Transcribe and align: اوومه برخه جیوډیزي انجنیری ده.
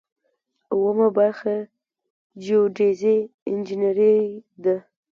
اوومه 0.73 1.07
برخه 1.17 1.55
جیوډیزي 2.43 3.17
انجنیری 3.49 4.15
ده. 4.63 4.75